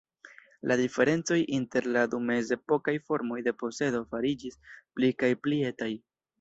[0.69, 5.95] La diferencoj inter la du mezepokaj formoj de posedo fariĝis pli kaj pli etaj.